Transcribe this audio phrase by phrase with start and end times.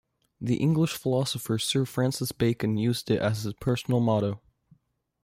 [0.41, 4.41] The English philosopher Sir Francis Bacon used it as his personal motto.